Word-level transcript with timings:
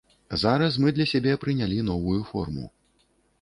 Зараз 0.43 0.77
мы 0.85 0.93
для 0.95 1.05
сябе 1.11 1.35
прынялі 1.43 1.77
новую 1.91 2.17
форму. 2.31 2.65